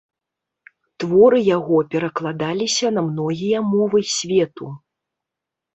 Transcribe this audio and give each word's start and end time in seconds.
Творы 1.03 1.37
яго 1.57 1.77
перакладаліся 1.93 2.87
на 2.97 3.01
многія 3.11 3.59
мовы 3.77 3.99
свету. 4.17 4.65